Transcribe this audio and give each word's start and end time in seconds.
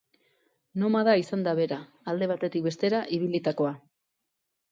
Nomada 0.83 1.13
izan 1.23 1.43
da 1.47 1.53
bera, 1.59 1.77
alde 2.13 2.29
batetik 2.33 2.65
bestera 2.69 3.03
ibilitakoa. 3.19 3.77